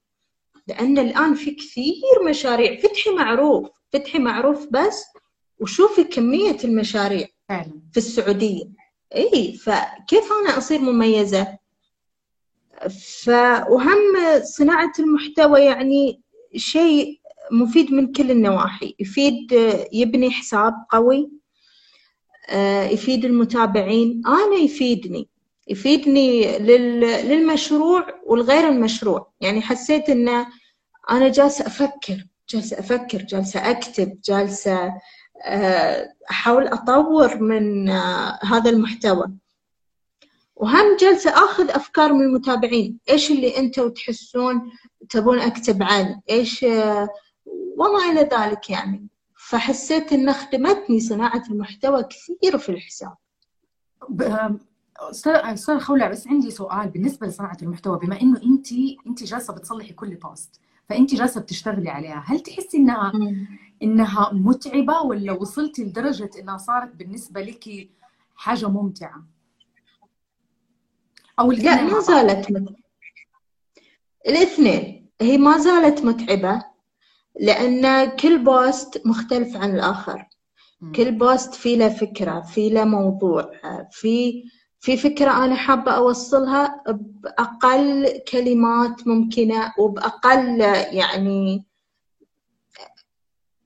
[0.67, 5.05] لأن الآن في كثير مشاريع فتحي معروف فتحي معروف بس
[5.59, 7.81] وشوفي كمية المشاريع فعلا.
[7.91, 8.63] في السعودية.
[9.15, 11.57] إي فكيف أنا أصير مميزة؟
[13.23, 13.29] ف
[13.69, 16.21] وهم صناعة المحتوى يعني
[16.55, 17.19] شيء
[17.51, 18.95] مفيد من كل النواحي.
[18.99, 19.51] يفيد
[19.93, 21.31] يبني حساب قوي
[22.49, 24.21] آه، يفيد المتابعين.
[24.27, 25.29] أنا يفيدني.
[25.67, 26.57] يفيدني
[27.23, 29.31] للمشروع والغير المشروع.
[29.41, 30.45] يعني حسيت إن
[31.11, 34.93] أنا جالسة أفكر جالسة أفكر جالسة أكتب جالسة
[35.43, 39.25] آه، احاول أطور من آه، هذا المحتوى.
[40.55, 42.99] وهم جالسه آخذ أفكار من المتابعين.
[43.09, 44.71] إيش اللي أنتم تحسون
[45.09, 46.63] تبون أكتب عنه؟ إيش
[47.77, 49.07] وما إلى ذلك يعني.
[49.37, 53.15] فحسيت إن خدمتني صناعة المحتوى كثير في الحساب.
[55.11, 57.99] أستاذ خولة بس عندي سؤال بالنسبة لصناعة المحتوى.
[57.99, 58.67] بما إنه انت
[59.07, 62.23] انت جالسة بتصلحي كل post فأنت جالسة بتشتغلي عليها.
[62.27, 63.11] هل تحسي انها
[63.83, 67.89] إنها متعبة ولا وصلتي لدرجة إنها صارت بالنسبة لك
[68.35, 69.23] حاجة ممتعة؟
[71.39, 72.75] أو لا ما زالت متعبة.
[74.27, 75.09] الاثنين.
[75.21, 76.63] هي ما زالت متعبة
[77.39, 80.27] لأن كل post مختلف عن الآخر.
[80.95, 83.51] كل post في له فكرة في له موضوع
[83.91, 84.43] في
[84.83, 90.59] في فكرة أنا حابة أوصلها بأقل كلمات ممكنة وبأقل
[90.91, 91.65] يعني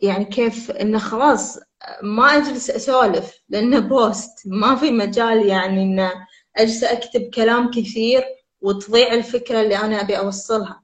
[0.02, 1.60] يعني كيف إنه خلاص
[2.04, 6.12] ما أجلس أسولف لأنه بوست ما في مجال يعني إنه
[6.56, 8.24] أجلس أكتب كلام كثير
[8.62, 10.84] وتضيع الفكرة اللي أنا أبي أوصلها.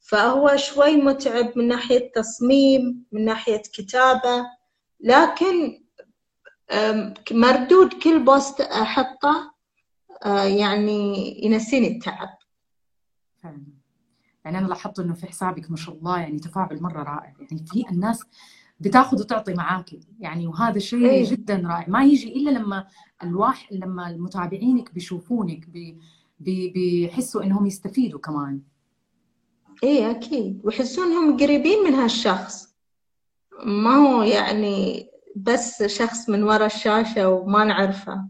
[0.00, 4.44] فهو شوي متعب من ناحية تصميم من ناحية كتابة
[5.00, 5.82] لكن
[7.30, 9.51] مردود كل بوست أحطه
[10.58, 12.28] يعني ينسيني التعب.
[13.42, 13.62] فعلا.
[14.44, 17.34] يعني أنا لاحظت إنه في حسابك ما شاء الله يعني تفاعل مرة رائع.
[17.40, 18.22] يعني في الناس
[18.80, 21.30] بتاخذ وتعطي معاكي يعني وهذا شيء أيه.
[21.30, 21.88] جدا رائع.
[21.88, 22.86] ما يجي إلا لما
[23.22, 25.98] الواحد لما المتابعينك بيشوفونك بي
[26.40, 28.60] بيحسوا إنهم يستفيدوا كمان.
[29.82, 30.60] إيه أكيد.
[30.64, 32.74] ويحسون إنهم قريبين من هالشخص.
[33.64, 38.28] ما هو يعني بس شخص من وراء الشاشة وما نعرفه.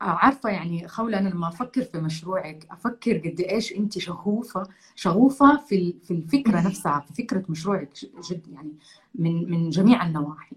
[0.00, 4.62] عارفة يعني خولة أنا لما أفكر في مشروعك أفكر قد إيش أنت شغوفة
[4.94, 7.92] شغوفة في في الفكرة نفسها في فكرة مشروعك
[8.30, 8.72] جد يعني
[9.14, 10.56] من من جميع النواحي.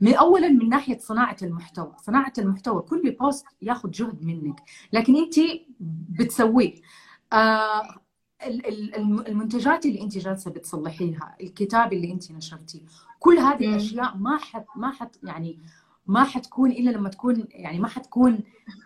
[0.00, 1.92] من اولا من ناحية صناعة المحتوى.
[2.02, 5.34] صناعة المحتوى كل بوست ياخذ جهد منك لكن أنت
[5.80, 6.74] بتسويه.
[7.32, 8.00] آه
[9.28, 12.80] المنتجات اللي أنت جالسة بتصلحيها الكتاب اللي أنت نشرتيه
[13.18, 15.58] كل هذه الأشياء ما حت ما حت يعني
[16.06, 18.38] ما حتكون إلا لما تكون يعني ما حتكون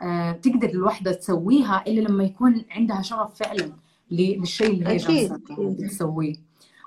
[0.02, 3.72] آه تقدر الوحده تسويها إلا لما يكون عندها شغف فعلا
[4.10, 5.40] للشيء اللي هي جالسة
[5.88, 6.34] تسويه.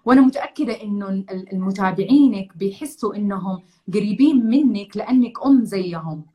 [0.05, 3.61] وأنا متأكدة إنه المتابعينك بيحسوا إنهم
[3.93, 6.25] قريبين منك لأنك أم زيهم.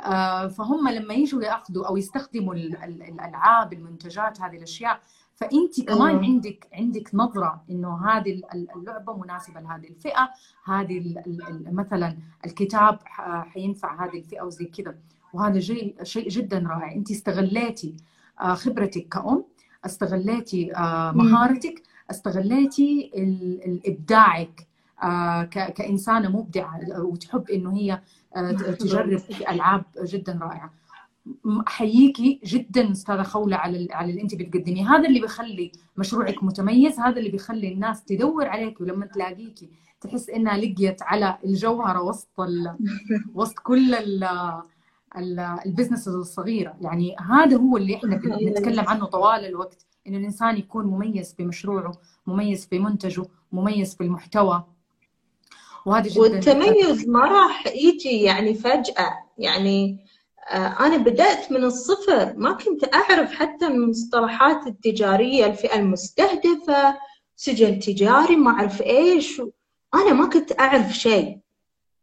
[0.00, 5.00] آه فهم لما يجوا يأخذوا أو يستخدموا الألعاب المنتجات هذه الأشياء
[5.34, 6.22] فانت كمان أيوة.
[6.22, 8.42] عندك عندك نظرة إنه هذه
[8.76, 10.30] اللعبة مناسبة لهذه الفئة
[10.64, 11.22] هذه
[11.72, 12.16] مثلا
[12.46, 12.98] الكتاب
[13.52, 14.94] حينفع هذه الفئة وزي كذا.
[15.32, 16.92] وهذا شيء شيء جدا رائع.
[16.92, 17.96] انت استغليتي
[18.40, 19.44] آه، خبرتك كأم
[19.84, 23.10] استغليتي آه، مهارتك استغليتي
[23.86, 24.66] إبداعك
[25.02, 28.00] آه، كإنسانة مبدعة وتحب إنه هي
[28.78, 29.20] تجرب
[29.50, 30.72] ألعاب جدا رائعة.
[31.68, 34.94] أحييكي جدا أستاذة خولة على على اللي أنت بتقدميه.
[34.96, 40.56] هذا اللي بيخلي مشروعك متميز هذا اللي بيخلي الناس تدور عليك ولما تلاقيكي تحس إنها
[40.56, 42.76] لقيت على الجوهرة وسط ال...
[43.34, 44.28] وسط كل ال...
[45.66, 46.76] البزنس الصغيرة.
[46.80, 51.92] يعني هذا هو اللي إحنا بنتكلم عنه طوال الوقت إنه الإنسان يكون مميز بمشروعه
[52.26, 54.64] مميز في منتجه مميز في المحتوى.
[55.86, 59.24] وهذا جدا والتميز ما راح يجي يعني فجأة.
[59.38, 60.03] يعني
[60.52, 62.34] أنا بدأت من الصفر.
[62.36, 66.98] ما كنت أعرف حتى المصطلحات التجارية الفئة المستهدفة
[67.36, 69.42] سجل تجاري ما أعرف إيش.
[69.94, 71.38] أنا ما كنت أعرف شيء.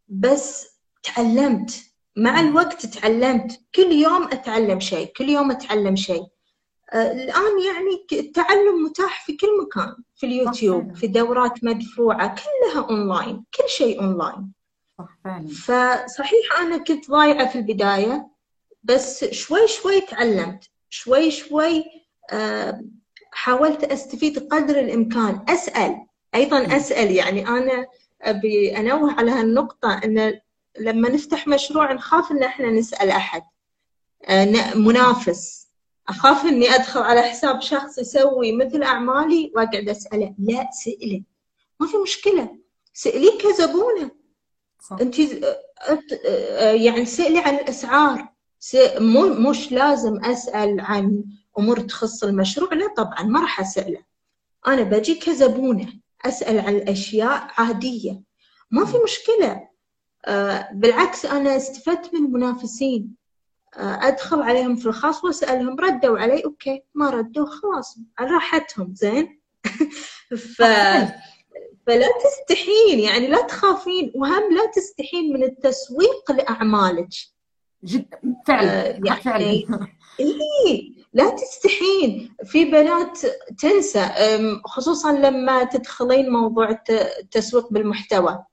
[0.07, 0.67] بس
[1.03, 1.83] تعلمت.
[2.17, 3.61] مع الوقت تعلمت.
[3.75, 5.13] كل يوم أتعلم شيء.
[5.17, 6.23] كل يوم أتعلم شيء.
[6.93, 9.95] آه، الآن يعني التعلم متاح في كل مكان.
[10.15, 13.45] في اليوتيوب في دورات مدفوعة كلها أونلاين.
[13.55, 14.51] كل شيء أونلاين.
[15.23, 18.30] فعلا فصحيح أنا كنت ضايعة في البداية.
[18.83, 20.69] بس شوي شوي تعلمت.
[20.89, 21.83] شوي شوي
[22.31, 22.81] آه،
[23.31, 25.45] حاولت أستفيد قدر الإمكان.
[25.49, 26.05] أسأل.
[26.35, 27.11] أيضا أسأل.
[27.11, 27.85] يعني أنا
[28.21, 30.39] أبي أنوه على هالنقطة أن
[30.79, 33.41] لما نفتح مشروع نخاف إن إحنا نسأل أحد.
[34.25, 35.67] آه، منافس.
[36.09, 40.35] أخاف إني أدخل على حساب شخص يسوي مثل أعمالي وأقعد أسأله.
[40.39, 41.21] لا سئله
[41.79, 42.57] ما في مشكلة.
[42.93, 44.11] ساليه كزبونة.
[45.01, 45.15] أنت
[46.25, 48.27] آه، يعني سالي عن الأسعار.
[49.49, 51.23] مش لازم أسأل عن
[51.59, 54.03] أمور تخص المشروع لا طبعا ما راح أسأله.
[54.67, 55.93] أنا بجي كزبونة
[56.25, 58.21] أسأل عن الأشياء عادية.
[58.71, 59.67] ما في مشكلة.
[60.25, 63.15] آه، بالعكس أنا استفدت من المنافسين.
[63.77, 66.83] آه، أدخل عليهم في الخاص وأسألهم ردوا علي أوكي.
[66.93, 69.41] ما ردوا خلاص على راحتهم زين.
[70.55, 70.61] ف...
[71.87, 77.09] فلا تستحين يعني لا تخافين وهم لا تستحين من التسويق لأعمالك.
[77.83, 79.45] جدا فعلا آه يعني فعلا.
[80.19, 82.35] إيه لا تستحين.
[82.45, 83.19] في بنات
[83.61, 84.09] تنسى
[84.65, 88.43] خصوصا لما تدخلين موضوع التسويق بالمحتوى.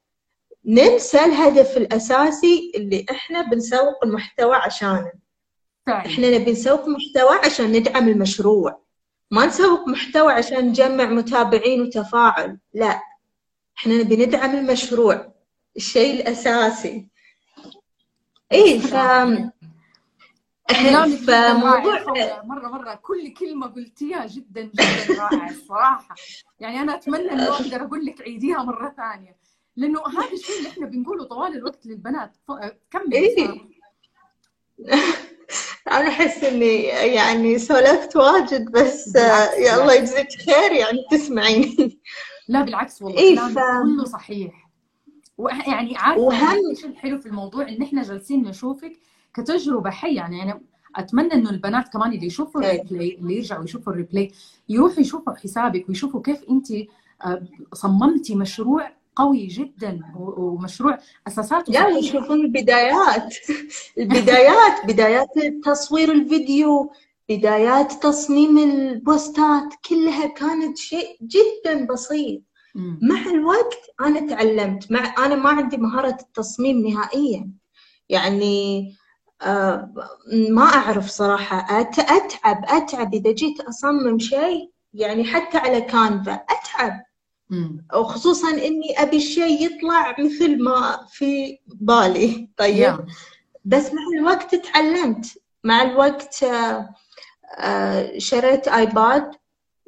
[0.64, 5.12] ننسى الهدف الأساسي اللي إحنا بنسوق المحتوى عشانه.
[5.86, 5.96] طيب.
[5.96, 8.82] إحنا نبي نسوق محتوى عشان ندعم المشروع.
[9.30, 13.00] ما نسوق محتوى عشان نجمع متابعين وتفاعل لا.
[13.78, 15.32] إحنا نبي ندعم المشروع.
[15.76, 17.08] الشيء الأساسي.
[18.52, 18.94] اي ف
[21.26, 22.02] فموضوع
[22.44, 22.94] مرة مرة.
[22.94, 24.84] كل كلمة قلتيها جدا جدا
[25.18, 26.14] رائعة الصراحه
[26.60, 29.36] يعني أنا أتمنى إنه أقدر أقول لك عيديها مرة ثانية.
[29.76, 32.36] لأنه هذا الشيء اللي إحنا بنقوله طوال الوقت للبنات.
[32.90, 33.48] كمل إيه؟
[35.92, 39.16] أنا أحس إني يعني سولفت واجد بس
[39.58, 42.00] يا الله يجزيك خير يعني تسمعيني.
[42.48, 43.58] لا بالعكس والله إيه ف...
[43.82, 44.67] كله صحيح.
[45.66, 46.68] يعني عارفة وهم...
[46.70, 48.92] إيش الحلو في الموضوع؟ إن إحنا جالسين نشوفك
[49.34, 50.16] كتجربة حية.
[50.16, 50.60] يعني أنا
[50.96, 52.60] أتمنى إنه البنات كمان اللي يشوفوا.
[52.60, 54.32] ال replay اللي يرجعوا يشوفوا ال replay
[54.68, 56.66] يروحوا يشوفوا حسابك ويشوفوا كيف أنت
[57.24, 60.98] آه، صممتي مشروع قوي جدا ومشروع
[61.28, 63.34] أساساته لا يشوفون البدايات.
[63.98, 65.28] البدايات بدايات
[65.64, 66.90] تصوير الفيديو
[67.28, 72.42] بدايات تصميم البوستات كلها كانت شيء جدا بسيط.
[73.02, 74.92] مع الوقت أنا تعلمت.
[74.92, 77.50] مع أنا ما عندي مهارة التصميم نهائيا.
[78.08, 78.94] يعني
[79.42, 79.92] آه
[80.50, 81.80] ما أعرف صراحة.
[81.80, 84.70] أتعب أتعب إذا جيت أصمم شيء.
[84.94, 87.04] يعني حتى على كانفا أتعب.
[87.94, 92.48] وخصوصا إني أبي الشيء يطلع مثل ما في بالي.
[92.56, 92.98] طيب.
[93.64, 95.26] بس مع الوقت تعلمت.
[95.64, 96.94] مع الوقت آه،
[97.58, 99.30] آه، شريت ايباد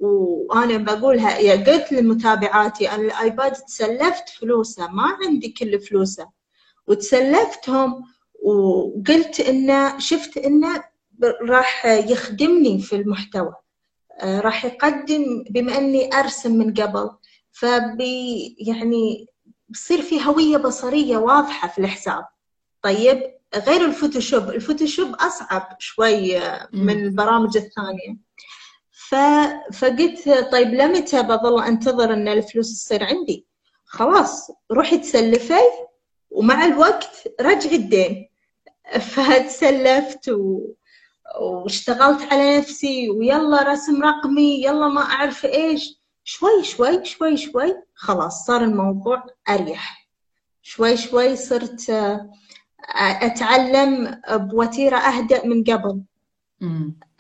[0.01, 6.29] وأنا بقولها يا قلت لمتابعاتي أنا الآيباد تسلفت فلوسه ما عندي كل فلوسه.
[6.87, 8.03] وتسلفتهم
[8.43, 10.85] وقلت إنه شفت إنه
[11.43, 13.55] راح يخدمني في المحتوى.
[14.21, 17.11] آه، راح يقدم بما إني أرسم من قبل.
[17.53, 19.27] فبي يعني
[19.69, 22.25] بصير في هوية بصرية واضحة في الحساب.
[22.83, 23.23] طيب
[23.57, 24.49] غير ال Photoshop.
[24.51, 26.41] ال Photoshop أصعب شوي
[26.73, 28.17] من البرامج الثانية.
[28.17, 28.60] ف...
[29.73, 33.47] فقلت طيب لمتى بظل أنتظر أن الفلوس تصير عندي؟
[33.85, 35.61] خلاص روحي تسلفي
[36.31, 38.31] ومع الوقت رجعي الدين.
[39.11, 40.61] فتسلفت و...
[41.41, 46.01] واشتغلت على نفسي ويلا رسم رقمي يلا ما أعرف إيش.
[46.25, 50.09] شوي شوي شوي شوي خلاص صار الموضوع أريح.
[50.63, 52.31] شوي شوي صرت آه،
[52.99, 56.01] أتعلم بوتيرة أهدأ من قبل.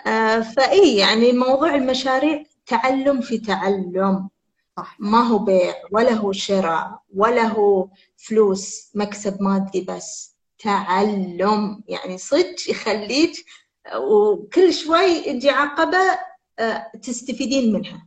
[0.06, 4.28] آه، فإي يعني موضوع المشاريع تعلم في تعلم.
[4.76, 4.96] صح.
[5.00, 10.36] ما هو بيع ولا هو شراء ولا هو فلوس مكسب مادي بس.
[10.58, 11.82] تعلم.
[11.88, 13.44] يعني صدق يخليك
[13.96, 16.18] وكل شوي يجي عقبة
[16.58, 18.06] آه، تستفيدين منها.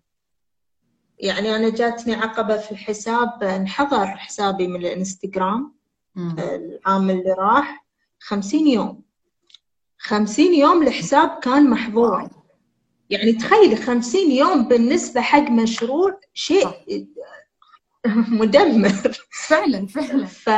[1.20, 5.74] يعني أنا جاتني عقبة في الحساب انحضر حسابي من الانستغرام
[6.18, 7.86] العام اللي راح
[8.20, 9.02] خمسين يوم.
[10.06, 12.30] خمسين يوم الحساب كان محظور.
[13.10, 17.08] يعني تخيلي خمسين يوم بالنسبة حق مشروع شيء
[18.28, 19.18] مدمر.
[19.48, 20.26] فعلا فعلا.
[20.26, 20.50] ف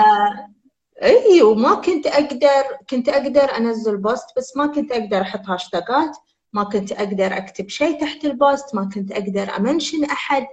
[1.03, 6.17] اي وما كنت أقدر كنت أقدر أنزل post بس ما كنت أقدر أحط هاشتاجات.
[6.53, 10.47] ما كنت أقدر أكتب شيء تحت ال post ما كنت أقدر أ mention أحد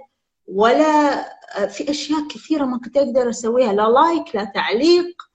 [0.47, 1.23] ولا
[1.67, 3.73] في أشياء كثيرة ما كنت أقدر أسويها.
[3.73, 5.32] لا like لا تعليق.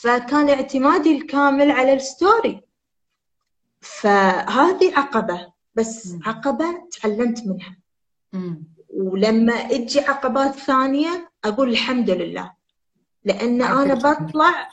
[0.00, 2.60] فكان اعتمادي الكامل على ال story.
[3.80, 7.76] فهذه عقبة بس عقبة تعلمت منها.
[8.94, 12.52] ولما تجي عقبات ثانية أقول الحمد لله.
[13.24, 14.70] لأن أنا بطلع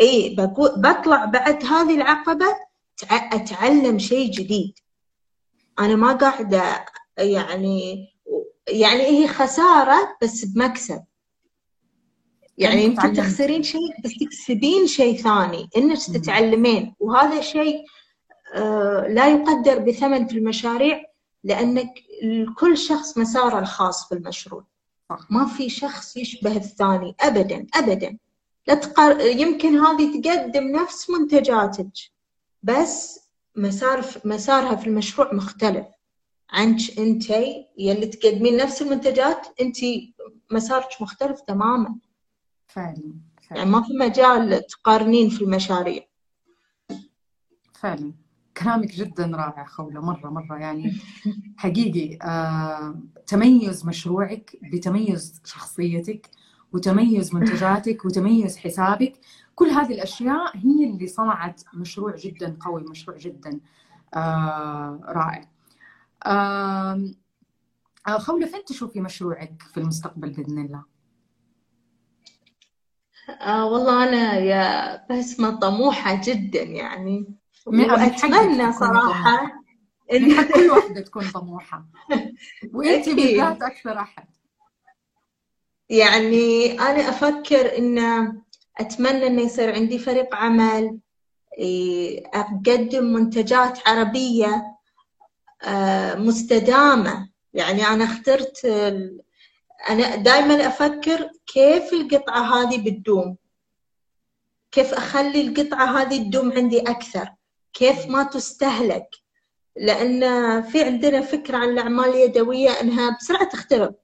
[0.00, 0.36] إي
[0.76, 2.46] بطلع بعد هذه العقبة
[3.10, 4.74] أتعلم شيء جديد.
[5.78, 6.84] أنا ما قاعدة
[7.18, 8.08] يعني
[8.68, 11.04] يعني هي خسارة بس بمكسب.
[12.58, 15.68] يعني انت تخسرين شيء بس تكسبين شيء ثاني.
[15.76, 16.94] إنك تتعلمين.
[17.00, 17.84] وهذا شيء
[18.54, 21.04] آه لا يقدر بثمن في المشاريع
[21.44, 21.94] لأنك
[22.58, 24.64] كل شخص مساره الخاص في المشروع
[25.30, 28.18] ما في شخص يشبه الثاني ابدا ابدا.
[28.66, 29.20] لا تقر...
[29.20, 31.90] يمكن هذه تقدم نفس منتجاتك
[32.62, 33.20] بس
[33.56, 35.86] مسار مسارها في المشروع مختلف.
[36.50, 37.30] عنك أنت
[37.78, 39.76] يلي تقدمين نفس المنتجات أنت
[40.50, 41.94] مسارك مختلف تماما.
[42.74, 43.58] فعلا, فعلا.
[43.58, 46.02] يعني ما في مجال تقارنين في المشاريع.
[47.74, 48.12] فعلا.
[48.56, 50.58] كلامك جدا رائع خولة مرة مرة.
[50.58, 50.92] يعني
[51.56, 56.30] حقيقي آه، تميز مشروعك بتميز شخصيتك
[56.72, 59.12] وتميز منتجاتك وتميز حسابك.
[59.54, 63.60] كل هذه الأشياء هي اللي صنعت مشروع جدا قوي مشروع جدا
[64.14, 65.50] آه، رائع.
[66.26, 67.14] آه،
[68.18, 70.93] خولة فين تشوفي مشروعك في المستقبل بإذن الله؟
[73.28, 77.34] آه والله أنا يا بسمة طموحة جدا يعني.
[77.66, 79.64] وأتمنى صراحة
[80.12, 81.84] إن كل واحدة تكون طموحة.
[82.74, 84.24] وأنت بالذات أكثر أحد.
[85.88, 87.98] يعني أنا أفكر إن
[88.78, 90.98] أتمنى إنه يصير عندي فريق عمل
[92.34, 94.62] أقدم منتجات عربية
[95.62, 97.28] آه، مستدامة.
[97.54, 98.66] يعني أنا اخترت
[99.88, 103.36] أنا دائما أفكر كيف القطعة هذه بتدوم؟
[104.72, 107.28] كيف أخلي القطعة هذه تدوم عندي أكثر؟
[107.72, 109.08] كيف ما تستهلك؟
[109.76, 110.20] لأن
[110.62, 113.94] في عندنا فكرة عن الأعمال اليدوية أنها بسرعة تخترب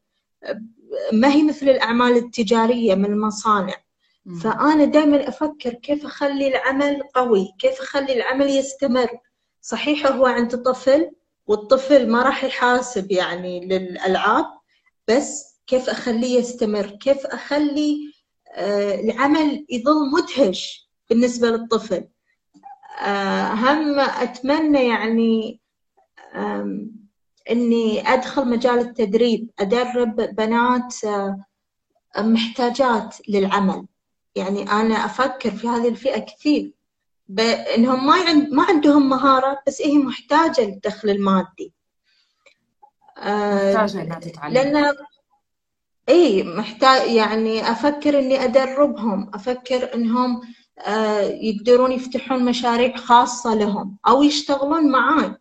[1.13, 3.75] ما هي مثل الأعمال التجارية من المصانع.
[4.43, 9.09] فأنا دائما أفكر كيف أخلي العمل قوي كيف أخلي العمل يستمر.
[9.61, 11.11] صحيح هو عند طفل
[11.47, 14.47] والطفل ما راح يحاسب يعني للألعاب
[15.09, 18.13] بس كيف أخليه يستمر؟ كيف أخلي
[18.55, 22.09] آه، العمل يظل مدهش بالنسبة للطفل؟
[23.01, 25.61] آه، هم أتمنى يعني
[27.51, 31.45] إني أدخل مجال التدريب أدرب بنات آه،
[32.19, 33.87] محتاجات للعمل.
[34.35, 36.73] يعني أنا أفكر في هذه الفئة كثير.
[37.29, 41.73] بأنهم ما عند ما عندهم مهارة بس هي محتاجة للدخل المادي.
[43.19, 44.55] محتاجة إنها تتعلم.
[44.55, 44.95] لأن
[46.11, 50.41] اي محتاج يعني أفكر إني أدربهم أفكر إنهم
[50.87, 55.35] آه، يقدرون يفتحون مشاريع خاصة لهم أو يشتغلون معاي.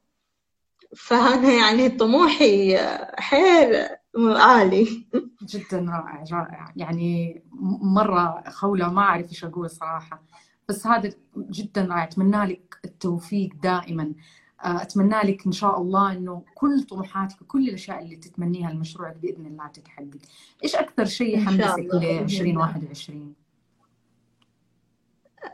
[0.96, 2.78] فأنا يعني طموحي
[3.18, 5.08] حيل عالي.
[5.44, 6.74] جدا رائع رائع.
[6.76, 7.44] يعني
[7.82, 10.24] مرة خولة ما أعرف إيش أقول صراحة.
[10.70, 14.04] بس هذا جدا رائع أتمنى لك التوفيق دائما.
[14.04, 14.14] آه،
[14.62, 19.68] أتمنى لك إن شاء الله إنه كل طموحاتك وكل الأشياء اللي تتمنيها لمشروعك بإذن الله
[19.68, 20.18] تتحقق.
[20.64, 23.34] إيش أكثر شيء يحمسك ل 2021؟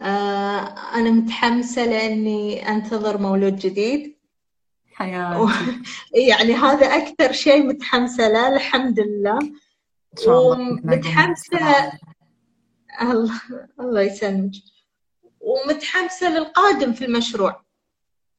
[0.01, 0.59] آه
[0.95, 4.15] أنا متحمسة لأني أنتظر مولود جديد.
[4.93, 5.51] حياتي.
[6.29, 9.39] يعني هذا أكثر شيء متحمسة له الحمد لله.
[10.27, 11.91] ومتحمسه
[13.01, 13.41] الله
[13.79, 14.51] الله يسلمك.
[15.39, 17.64] ومتحمسة للقادم في المشروع.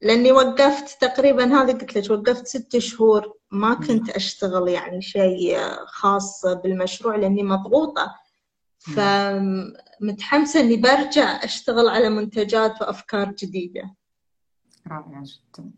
[0.01, 6.45] لأني وقفت تقريبا هذه قلت لك وقفت ست شهور ما كنت أشتغل يعني شيء خاص
[6.45, 8.15] بالمشروع لأني مضغوطة.
[8.79, 13.95] فمتحمسة إني برجع أشتغل على منتجات وأفكار جديدة.
[14.87, 15.71] رائع جدا.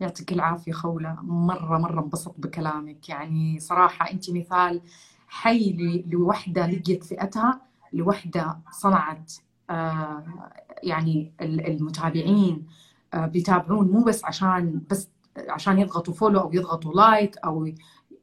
[0.00, 1.16] يعطيك العافية خولة.
[1.22, 3.08] مرة مرة انبسط بكلامك.
[3.08, 4.82] يعني صراحة أنت مثال
[5.28, 7.60] حي لوحدة لقيت فئتها
[7.92, 9.32] لوحدة صنعت
[9.70, 10.52] آه،
[10.82, 12.66] يعني المتابعين
[13.16, 15.08] بيتابعون مو بس عشان بس
[15.48, 17.72] عشان يضغطوا follow أو يضغطوا like أو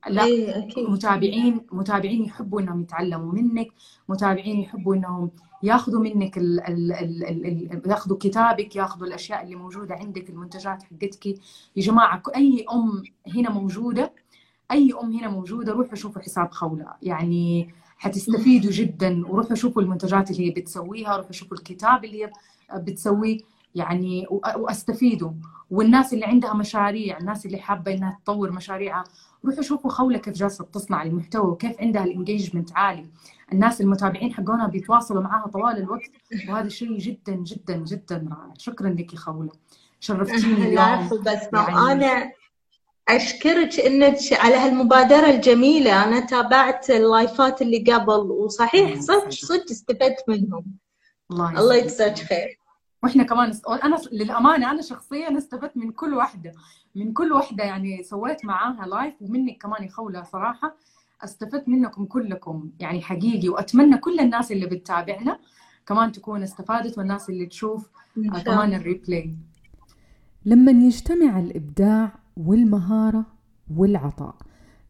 [0.08, 0.90] لا أيه أكيد.
[0.90, 3.68] متابعين متابعين يحبوا إنهم يتعلموا منك
[4.10, 5.32] متابعين يحبوا إنهم
[5.64, 11.26] ياخذوا منك ال ال ال ال ياخذوا كتابك ياخذوا الأشياء اللي موجودة عندك المنتجات حقتك.
[11.26, 11.36] يا
[11.78, 13.04] جماعة أي أم
[13.36, 14.14] هنا موجودة
[14.72, 16.86] أي أم هنا موجودة روحوا شوفوا حساب خولة.
[17.02, 22.32] يعني حتستفيدوا جدا وروحوا شوفوا المنتجات اللي هي بتسويها روحوا شوفوا الكتاب اللي هي
[22.76, 23.38] بتسويه.
[23.76, 25.32] يعني واستفيدوا
[25.72, 29.04] والناس اللي عندها مشاريع الناس اللي حابة إنها تطور مشاريعها
[29.46, 33.06] روحوا شوفوا خولة كيف جالسة تصنع المحتوى وكيف عندها ال engagement عالي.
[33.54, 36.12] الناس المتابعين حقونها بيتواصلوا معاها طوال الوقت
[36.50, 38.54] وهذا شيء جدا جدا جدا رائع.
[38.58, 39.52] شكرا لك خولة.
[40.00, 41.24] شرفتيني اليوم.
[41.24, 41.92] بس يعني...
[41.92, 42.32] أنا
[43.10, 46.04] أشكرك إنك على هالمبادرة الجميلة.
[46.04, 50.66] أنا تابعت اللايفات اللي قبل وصحيح صدق صدق استفدت منهم.
[51.32, 52.63] الله, الله يجزاك خير.
[53.04, 53.68] وإحنا كمان است...
[53.68, 56.52] أنا للأمانة أنا شخصيا استفدت من كل واحدة
[56.96, 60.76] من كل واحدة يعني سويت معاها live ومنك كمان يا خولة صراحة
[61.24, 65.40] استفدت منكم كلكم يعني حقيقي وأتمنى كل الناس اللي بتتابعنا
[65.88, 67.90] كمان تكون استفادت والناس اللي تشوف
[68.36, 69.36] آه، كمان ال replay
[70.46, 73.26] لما يجتمع الإبداع والمهارة
[73.76, 74.36] والعطاء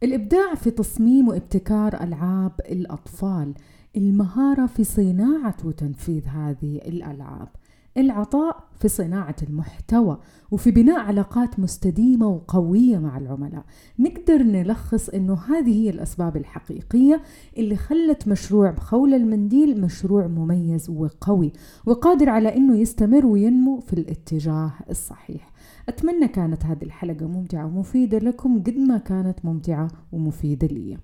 [0.04, 3.54] الإبداع في تصميم وابتكار ألعاب الأطفال
[3.98, 7.48] المهارة في صناعة وتنفيذ هذه الألعاب.
[7.98, 10.18] العطاء في صناعة المحتوى
[10.52, 13.64] وفي بناء علاقات مستديمة وقوية مع العملاء.
[14.00, 17.22] نقدر نلخص أنه هذه هي الأسباب الحقيقية
[17.58, 21.54] اللي خلت مشروع بخول المنديل مشروع مميز وقوي
[21.86, 25.52] وقادر على أنه يستمر وينمو في الاتجاه الصحيح.
[25.90, 30.98] أتمنى كانت هذه الحلقة ممتعة ومفيدة لكم قد ما كانت ممتعة ومفيدة لي.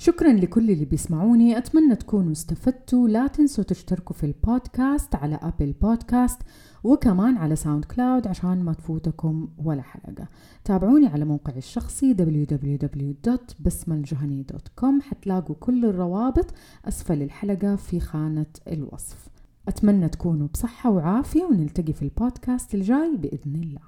[0.00, 1.58] شكرا لكل اللي بيسمعوني.
[1.58, 3.08] أتمنى تكونوا استفدتوا.
[3.08, 6.38] لا تنسوا تشتركوا في البودكاست على Apple Podcast
[6.84, 10.28] وكمان على SoundCloud عشان ما تفوتكم ولا حلقة.
[10.64, 16.46] تابعوني على موقعي الشخصي www.بسمالجهني.com حتلاقوا كل الروابط
[16.84, 19.28] أسفل الحلقة في خانة الوصف.
[19.68, 23.78] أتمنى تكونوا بصحة وعافية ونلتقي في البودكاست الجاي بإذن الله.